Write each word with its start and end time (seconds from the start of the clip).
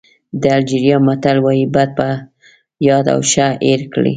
د 0.41 0.43
الجېریا 0.57 0.97
متل 1.07 1.37
وایي 1.45 1.65
بد 1.75 1.89
په 1.97 2.07
یاد 2.87 3.05
او 3.13 3.19
ښه 3.31 3.47
هېر 3.65 3.81
کړئ. 3.93 4.09